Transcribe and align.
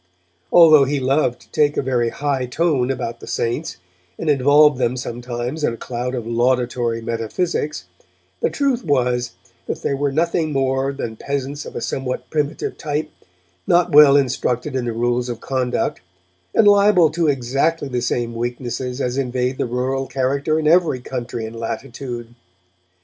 Although 0.51 0.85
he 0.85 0.99
loved 0.99 1.41
to 1.41 1.51
take 1.51 1.77
a 1.77 1.83
very 1.83 2.09
high 2.09 2.47
tone 2.47 2.89
about 2.89 3.19
the 3.19 3.27
Saints, 3.27 3.77
and 4.17 4.31
involved 4.31 4.79
them 4.79 4.97
sometimes 4.97 5.63
in 5.63 5.75
a 5.75 5.77
cloud 5.77 6.15
of 6.15 6.25
laudatory 6.25 7.03
metaphysics, 7.03 7.85
the 8.39 8.49
truth 8.49 8.83
was 8.83 9.33
that 9.67 9.83
they 9.83 9.93
were 9.93 10.11
nothing 10.11 10.53
more 10.53 10.91
than 10.91 11.17
peasants 11.17 11.67
of 11.67 11.75
a 11.75 11.81
somewhat 11.81 12.31
primitive 12.31 12.79
type, 12.79 13.11
not 13.67 13.91
well 13.91 14.17
instructed 14.17 14.75
in 14.75 14.85
the 14.85 14.91
rules 14.93 15.29
of 15.29 15.39
conduct 15.39 16.01
and 16.55 16.67
liable 16.67 17.11
to 17.11 17.27
exactly 17.27 17.87
the 17.87 18.01
same 18.01 18.33
weaknesses 18.33 19.01
as 19.01 19.19
invade 19.19 19.59
the 19.59 19.67
rural 19.67 20.07
character 20.07 20.57
in 20.57 20.67
every 20.67 20.99
country 20.99 21.45
and 21.45 21.55
latitude. 21.57 22.33